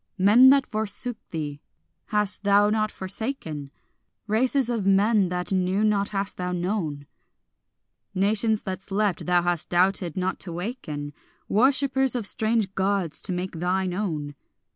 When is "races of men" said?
4.25-5.29